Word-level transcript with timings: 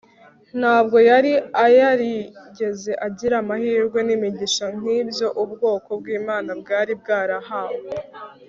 Ntabwo 0.59 0.97
yari 1.09 1.31
ayarigeze 1.65 2.91
agira 3.07 3.35
amahirwe 3.43 3.99
nimigisha 4.07 4.65
nkibyo 4.77 5.27
ubwoko 5.43 5.89
bwImana 5.99 6.51
bwari 6.61 6.93
bwarahawe 7.01 7.81